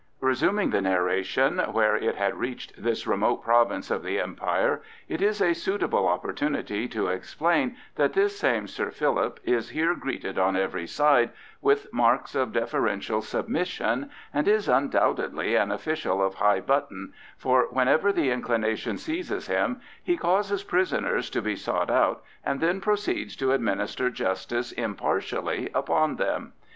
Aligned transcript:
Resuming 0.19 0.71
the 0.71 0.81
narration 0.81 1.59
where 1.73 1.95
it 1.95 2.15
had 2.15 2.35
reached 2.39 2.73
this 2.75 3.05
remote 3.05 3.43
province 3.43 3.91
of 3.91 4.01
the 4.01 4.19
Empire, 4.19 4.81
it 5.07 5.21
is 5.21 5.39
a 5.39 5.53
suitable 5.53 6.07
opportunity 6.07 6.87
to 6.87 7.09
explain 7.09 7.75
that 7.97 8.13
this 8.13 8.35
same 8.35 8.65
Sir 8.67 8.89
Philip 8.89 9.39
is 9.43 9.69
here 9.69 9.93
greeted 9.93 10.39
on 10.39 10.55
every 10.57 10.87
side 10.87 11.29
with 11.61 11.85
marks 11.93 12.33
of 12.33 12.51
deferential 12.51 13.21
submission, 13.21 14.09
and 14.33 14.47
is 14.47 14.67
undoubtedly 14.67 15.53
an 15.53 15.69
official 15.71 16.19
of 16.25 16.33
high 16.33 16.61
button, 16.61 17.13
for 17.37 17.67
whenever 17.69 18.11
the 18.11 18.31
inclination 18.31 18.97
seizes 18.97 19.45
him 19.45 19.81
he 20.01 20.17
causes 20.17 20.63
prisoners 20.63 21.29
to 21.29 21.43
be 21.43 21.55
sought 21.55 21.91
out, 21.91 22.23
and 22.43 22.59
then 22.59 22.81
proceeds 22.81 23.35
to 23.35 23.51
administer 23.51 24.09
justice 24.09 24.71
impartially 24.71 25.69
upon 25.75 26.15
them. 26.15 26.53